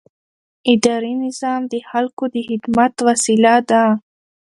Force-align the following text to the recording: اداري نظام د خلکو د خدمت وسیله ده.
اداري 0.73 1.13
نظام 1.25 1.61
د 1.71 1.75
خلکو 1.89 2.23
د 2.33 2.35
خدمت 2.47 2.93
وسیله 3.07 3.53
ده. 3.69 3.83